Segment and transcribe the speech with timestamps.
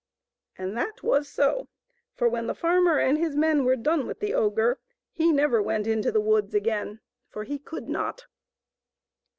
[0.57, 1.67] And that was so;
[2.15, 4.79] for when the farmer and his men were done with the ogre
[5.11, 8.25] he never went into the woods again, for he could not.